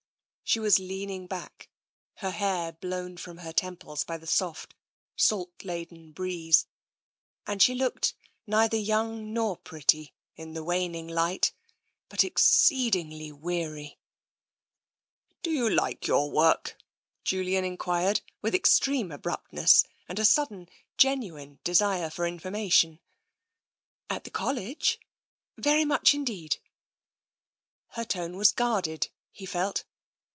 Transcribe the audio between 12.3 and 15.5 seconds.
ceedingly weary. 66 TENSION